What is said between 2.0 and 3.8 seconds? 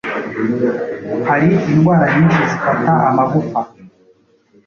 nyinshi zifata amagufa